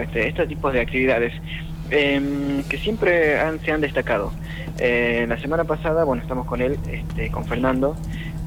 [0.00, 1.32] este, estos tipos de actividades
[1.90, 4.32] em, que siempre han, se han destacado.
[4.80, 7.94] Eh, la semana pasada, bueno, estamos con él, este, con Fernando,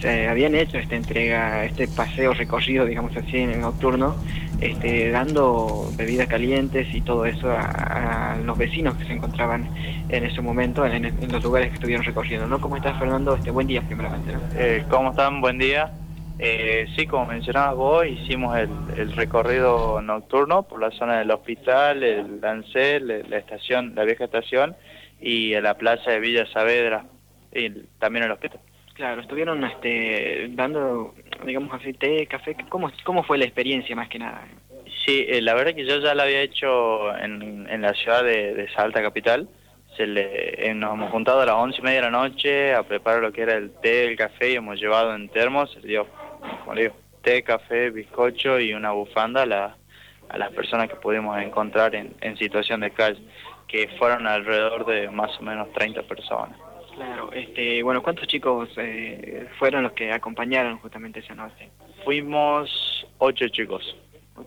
[0.00, 4.16] se habían hecho esta entrega, este paseo recorrido, digamos así, en el nocturno,
[4.60, 9.68] este, dando bebidas calientes y todo eso a, los vecinos que se encontraban
[10.08, 12.60] en ese momento, en, los lugares que estuvieron recorriendo, ¿no?
[12.60, 13.36] ¿Cómo estás, Fernando?
[13.36, 14.32] Este, buen día, primeramente.
[14.56, 15.40] Eh, ¿Cómo están?
[15.40, 15.92] Buen día.
[16.38, 22.40] Eh, sí, como mencionabas vos, hicimos el, recorrido nocturno por la zona del hospital, el
[22.40, 24.74] Lancel, la estación, la vieja estación
[25.20, 27.06] y la plaza de Villa Saavedra
[27.52, 28.60] y también el hospital.
[28.94, 31.14] Claro, estuvieron este, dando,
[31.44, 32.56] digamos así, té, café.
[32.68, 34.46] ¿Cómo, ¿Cómo fue la experiencia más que nada?
[35.04, 38.68] Sí, eh, la verdad que yo ya la había hecho en, en la ciudad de,
[38.74, 39.48] Salta Capital.
[39.96, 42.82] Se le, eh, nos hemos juntado a las once y media de la noche a
[42.82, 46.06] preparar lo que era el té, el café y hemos llevado en termos, se dio
[46.60, 49.76] como digo, té, café, bizcocho y una bufanda a,
[50.28, 53.20] a las personas que pudimos encontrar en, en situación de calle,
[53.68, 56.58] que fueron alrededor de más o menos 30 personas.
[56.94, 61.70] Claro, este, bueno, ¿cuántos chicos eh, fueron los que acompañaron justamente esa noche?
[62.04, 62.70] Fuimos
[63.18, 63.96] ocho chicos,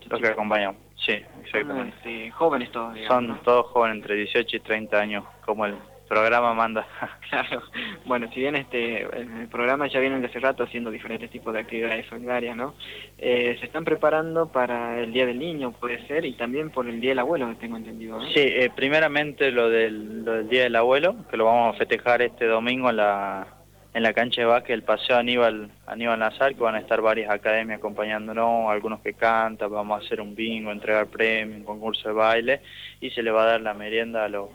[0.08, 1.94] los que acompañamos, sí, exactamente.
[1.94, 5.74] Ah, este, jóvenes todos, Son todos jóvenes, entre 18 y 30 años, como el
[6.08, 6.86] programa manda.
[7.28, 7.62] claro.
[8.06, 11.60] Bueno, si bien este el programa ya vienen de hace rato haciendo diferentes tipos de
[11.60, 12.74] actividades solidarias, ¿no?
[13.18, 17.00] Eh, se están preparando para el Día del Niño, puede ser, y también por el
[17.00, 18.20] Día del Abuelo, tengo entendido.
[18.34, 22.22] Sí, eh, primeramente lo del, lo del Día del Abuelo, que lo vamos a festejar
[22.22, 23.46] este domingo en la
[23.94, 27.30] en la cancha de básquet el paseo Aníbal, Aníbal Nazar, que van a estar varias
[27.30, 32.14] academias acompañándonos, algunos que cantan, vamos a hacer un bingo, entregar premios, un concurso de
[32.14, 32.60] baile,
[33.00, 34.50] y se le va a dar la merienda a los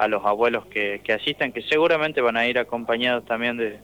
[0.00, 3.80] a los abuelos que, que asistan, que seguramente van a ir acompañados también de,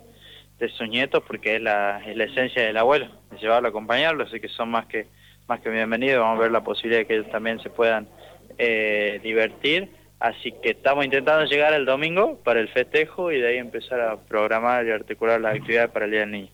[0.58, 4.40] de sus nietos, porque es la, es la esencia del abuelo, de llevarlo, acompañarlo, así
[4.40, 5.08] que son más que,
[5.46, 8.08] más que bienvenidos, vamos a ver la posibilidad de que ellos también se puedan
[8.56, 13.58] eh, divertir, así que estamos intentando llegar el domingo para el festejo y de ahí
[13.58, 16.50] empezar a programar y articular las actividades para el Día del Niño.